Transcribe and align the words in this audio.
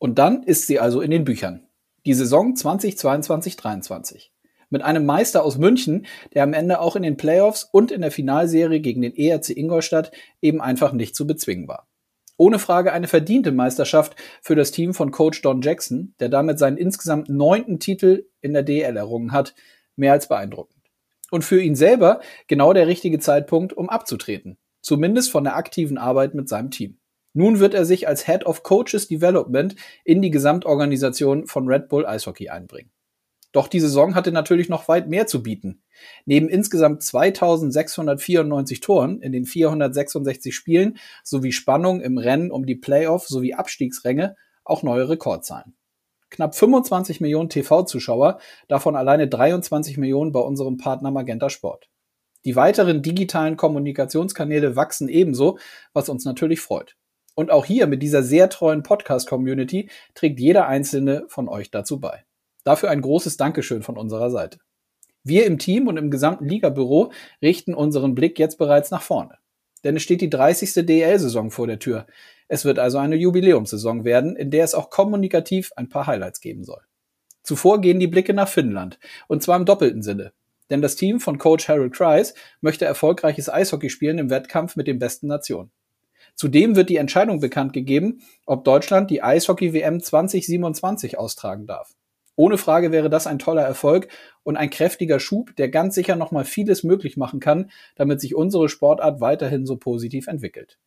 Und 0.00 0.18
dann 0.18 0.42
ist 0.42 0.66
sie 0.66 0.80
also 0.80 1.02
in 1.02 1.10
den 1.10 1.24
Büchern. 1.24 1.66
Die 2.06 2.14
Saison 2.14 2.54
2022-23. 2.54 4.30
Mit 4.70 4.80
einem 4.80 5.04
Meister 5.04 5.44
aus 5.44 5.58
München, 5.58 6.06
der 6.32 6.42
am 6.42 6.54
Ende 6.54 6.80
auch 6.80 6.96
in 6.96 7.02
den 7.02 7.18
Playoffs 7.18 7.68
und 7.70 7.92
in 7.92 8.00
der 8.00 8.10
Finalserie 8.10 8.80
gegen 8.80 9.02
den 9.02 9.14
ERC 9.14 9.50
Ingolstadt 9.50 10.10
eben 10.40 10.62
einfach 10.62 10.92
nicht 10.92 11.14
zu 11.14 11.26
bezwingen 11.26 11.68
war. 11.68 11.86
Ohne 12.38 12.58
Frage 12.58 12.94
eine 12.94 13.08
verdiente 13.08 13.52
Meisterschaft 13.52 14.16
für 14.40 14.54
das 14.54 14.70
Team 14.70 14.94
von 14.94 15.10
Coach 15.10 15.42
Don 15.42 15.60
Jackson, 15.60 16.14
der 16.18 16.30
damit 16.30 16.58
seinen 16.58 16.78
insgesamt 16.78 17.28
neunten 17.28 17.78
Titel 17.78 18.24
in 18.40 18.54
der 18.54 18.62
DL 18.62 18.96
errungen 18.96 19.32
hat. 19.32 19.54
Mehr 19.96 20.12
als 20.12 20.28
beeindruckend. 20.28 20.82
Und 21.30 21.44
für 21.44 21.60
ihn 21.60 21.74
selber 21.74 22.20
genau 22.46 22.72
der 22.72 22.86
richtige 22.86 23.18
Zeitpunkt, 23.18 23.74
um 23.74 23.90
abzutreten. 23.90 24.56
Zumindest 24.80 25.30
von 25.30 25.44
der 25.44 25.56
aktiven 25.56 25.98
Arbeit 25.98 26.34
mit 26.34 26.48
seinem 26.48 26.70
Team. 26.70 26.99
Nun 27.32 27.60
wird 27.60 27.74
er 27.74 27.84
sich 27.84 28.08
als 28.08 28.26
Head 28.26 28.44
of 28.46 28.62
Coaches 28.62 29.06
Development 29.06 29.76
in 30.04 30.20
die 30.20 30.30
Gesamtorganisation 30.30 31.46
von 31.46 31.68
Red 31.68 31.88
Bull 31.88 32.04
Eishockey 32.06 32.48
einbringen. 32.48 32.90
Doch 33.52 33.66
die 33.66 33.80
Saison 33.80 34.14
hatte 34.14 34.30
natürlich 34.30 34.68
noch 34.68 34.88
weit 34.88 35.08
mehr 35.08 35.26
zu 35.26 35.42
bieten. 35.42 35.82
Neben 36.24 36.48
insgesamt 36.48 37.02
2694 37.02 38.80
Toren 38.80 39.20
in 39.20 39.32
den 39.32 39.44
466 39.44 40.54
Spielen 40.54 40.98
sowie 41.24 41.52
Spannung 41.52 42.00
im 42.00 42.16
Rennen 42.16 42.52
um 42.52 42.64
die 42.64 42.76
Playoff 42.76 43.26
sowie 43.26 43.54
Abstiegsränge 43.54 44.36
auch 44.64 44.82
neue 44.82 45.08
Rekordzahlen. 45.08 45.74
Knapp 46.30 46.54
25 46.54 47.20
Millionen 47.20 47.48
TV-Zuschauer, 47.48 48.38
davon 48.68 48.94
alleine 48.94 49.26
23 49.26 49.98
Millionen 49.98 50.30
bei 50.30 50.40
unserem 50.40 50.76
Partner 50.76 51.10
Magenta 51.10 51.50
Sport. 51.50 51.88
Die 52.44 52.54
weiteren 52.54 53.02
digitalen 53.02 53.56
Kommunikationskanäle 53.56 54.76
wachsen 54.76 55.08
ebenso, 55.08 55.58
was 55.92 56.08
uns 56.08 56.24
natürlich 56.24 56.60
freut. 56.60 56.96
Und 57.34 57.50
auch 57.50 57.64
hier 57.64 57.86
mit 57.86 58.02
dieser 58.02 58.22
sehr 58.22 58.48
treuen 58.48 58.82
Podcast-Community 58.82 59.88
trägt 60.14 60.40
jeder 60.40 60.66
einzelne 60.66 61.24
von 61.28 61.48
euch 61.48 61.70
dazu 61.70 62.00
bei. 62.00 62.24
Dafür 62.64 62.90
ein 62.90 63.00
großes 63.00 63.36
Dankeschön 63.36 63.82
von 63.82 63.96
unserer 63.96 64.30
Seite. 64.30 64.58
Wir 65.22 65.46
im 65.46 65.58
Team 65.58 65.86
und 65.86 65.96
im 65.96 66.10
gesamten 66.10 66.46
Ligabüro 66.46 67.12
richten 67.42 67.74
unseren 67.74 68.14
Blick 68.14 68.38
jetzt 68.38 68.58
bereits 68.58 68.90
nach 68.90 69.02
vorne. 69.02 69.36
Denn 69.84 69.96
es 69.96 70.02
steht 70.02 70.20
die 70.20 70.30
30. 70.30 70.86
DL-Saison 70.86 71.50
vor 71.50 71.66
der 71.66 71.78
Tür. 71.78 72.06
Es 72.48 72.64
wird 72.64 72.78
also 72.78 72.98
eine 72.98 73.16
Jubiläumssaison 73.16 74.04
werden, 74.04 74.36
in 74.36 74.50
der 74.50 74.64
es 74.64 74.74
auch 74.74 74.90
kommunikativ 74.90 75.72
ein 75.76 75.88
paar 75.88 76.06
Highlights 76.06 76.40
geben 76.40 76.64
soll. 76.64 76.82
Zuvor 77.42 77.80
gehen 77.80 78.00
die 78.00 78.06
Blicke 78.06 78.34
nach 78.34 78.48
Finnland. 78.48 78.98
Und 79.28 79.42
zwar 79.42 79.56
im 79.56 79.64
doppelten 79.64 80.02
Sinne. 80.02 80.32
Denn 80.70 80.82
das 80.82 80.96
Team 80.96 81.20
von 81.20 81.38
Coach 81.38 81.68
Harold 81.68 81.92
Kreis 81.92 82.34
möchte 82.60 82.84
erfolgreiches 82.84 83.48
Eishockey 83.48 83.90
spielen 83.90 84.18
im 84.18 84.30
Wettkampf 84.30 84.76
mit 84.76 84.86
den 84.86 84.98
besten 84.98 85.26
Nationen. 85.26 85.70
Zudem 86.34 86.76
wird 86.76 86.90
die 86.90 86.96
Entscheidung 86.96 87.40
bekannt 87.40 87.72
gegeben, 87.72 88.22
ob 88.46 88.64
Deutschland 88.64 89.10
die 89.10 89.22
Eishockey-WM 89.22 90.00
2027 90.00 91.18
austragen 91.18 91.66
darf. 91.66 91.94
Ohne 92.36 92.56
Frage 92.56 92.90
wäre 92.90 93.10
das 93.10 93.26
ein 93.26 93.38
toller 93.38 93.62
Erfolg 93.62 94.08
und 94.42 94.56
ein 94.56 94.70
kräftiger 94.70 95.20
Schub, 95.20 95.54
der 95.56 95.68
ganz 95.68 95.94
sicher 95.94 96.16
nochmal 96.16 96.44
vieles 96.44 96.84
möglich 96.84 97.16
machen 97.16 97.38
kann, 97.38 97.70
damit 97.96 98.20
sich 98.20 98.34
unsere 98.34 98.68
Sportart 98.68 99.20
weiterhin 99.20 99.66
so 99.66 99.76
positiv 99.76 100.26
entwickelt. 100.26 100.78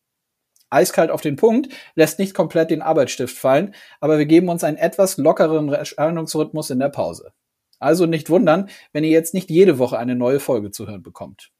Eiskalt 0.71 1.11
auf 1.11 1.21
den 1.21 1.35
Punkt 1.35 1.71
lässt 1.93 2.17
nicht 2.17 2.33
komplett 2.33 2.71
den 2.71 2.81
Arbeitsstift 2.81 3.37
fallen, 3.37 3.75
aber 3.99 4.17
wir 4.17 4.25
geben 4.25 4.49
uns 4.49 4.63
einen 4.63 4.77
etwas 4.77 5.17
lockeren 5.17 5.69
Erscheinungsrhythmus 5.71 6.71
in 6.71 6.79
der 6.79 6.89
Pause. 6.89 7.33
Also 7.79 8.05
nicht 8.05 8.29
wundern, 8.29 8.69
wenn 8.91 9.03
ihr 9.03 9.11
jetzt 9.11 9.33
nicht 9.33 9.51
jede 9.51 9.77
Woche 9.77 9.99
eine 9.99 10.15
neue 10.15 10.39
Folge 10.39 10.71
zu 10.71 10.87
hören 10.87 11.03
bekommt. 11.03 11.51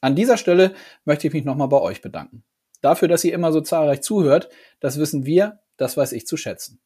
An 0.00 0.14
dieser 0.14 0.36
Stelle 0.36 0.74
möchte 1.04 1.26
ich 1.26 1.32
mich 1.32 1.44
nochmal 1.44 1.68
bei 1.68 1.80
euch 1.80 2.02
bedanken. 2.02 2.44
Dafür, 2.84 3.08
dass 3.08 3.24
ihr 3.24 3.32
immer 3.32 3.50
so 3.50 3.62
zahlreich 3.62 4.02
zuhört, 4.02 4.50
das 4.78 4.98
wissen 4.98 5.24
wir, 5.24 5.60
das 5.78 5.96
weiß 5.96 6.12
ich 6.12 6.26
zu 6.26 6.36
schätzen. 6.36 6.82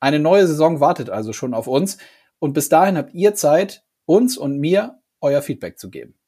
Eine 0.00 0.18
neue 0.18 0.48
Saison 0.48 0.80
wartet 0.80 1.10
also 1.10 1.32
schon 1.32 1.54
auf 1.54 1.68
uns 1.68 1.98
und 2.40 2.54
bis 2.54 2.68
dahin 2.68 2.96
habt 2.98 3.14
ihr 3.14 3.34
Zeit, 3.34 3.84
uns 4.04 4.36
und 4.36 4.58
mir 4.58 5.00
euer 5.20 5.40
Feedback 5.40 5.78
zu 5.78 5.90
geben. 5.90 6.18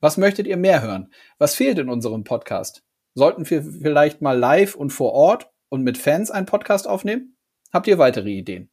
Was 0.00 0.16
möchtet 0.16 0.48
ihr 0.48 0.56
mehr 0.56 0.82
hören? 0.82 1.12
Was 1.38 1.54
fehlt 1.54 1.78
in 1.78 1.88
unserem 1.88 2.24
Podcast? 2.24 2.82
Sollten 3.14 3.48
wir 3.48 3.62
vielleicht 3.62 4.20
mal 4.20 4.36
live 4.36 4.74
und 4.74 4.90
vor 4.90 5.12
Ort 5.12 5.48
und 5.68 5.82
mit 5.82 5.96
Fans 5.96 6.32
einen 6.32 6.46
Podcast 6.46 6.88
aufnehmen? 6.88 7.36
Habt 7.72 7.86
ihr 7.86 7.98
weitere 7.98 8.30
Ideen? 8.30 8.68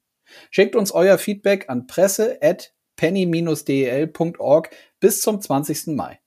Schickt 0.49 0.75
uns 0.75 0.91
euer 0.91 1.19
Feedback 1.19 1.69
an 1.69 1.85
presse 1.85 2.39
at 2.41 2.73
penny-del.org 2.95 4.69
bis 4.99 5.21
zum 5.21 5.39
20. 5.39 5.95
Mai. 5.95 6.22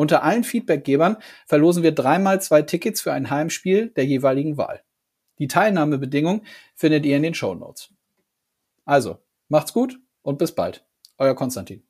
Unter 0.00 0.22
allen 0.22 0.44
Feedbackgebern 0.44 1.18
verlosen 1.44 1.82
wir 1.82 1.92
dreimal 1.92 2.40
zwei 2.40 2.62
Tickets 2.62 3.02
für 3.02 3.12
ein 3.12 3.28
Heimspiel 3.28 3.90
der 3.90 4.06
jeweiligen 4.06 4.56
Wahl. 4.56 4.82
Die 5.38 5.46
Teilnahmebedingungen 5.46 6.46
findet 6.74 7.04
ihr 7.04 7.18
in 7.18 7.22
den 7.22 7.34
Show 7.34 7.54
Notes. 7.54 7.92
Also, 8.86 9.18
macht's 9.48 9.74
gut 9.74 10.00
und 10.22 10.38
bis 10.38 10.54
bald. 10.54 10.86
Euer 11.18 11.34
Konstantin. 11.34 11.82